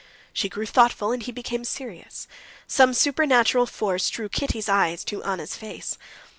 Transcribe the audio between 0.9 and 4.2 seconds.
and he became serious. Some supernatural force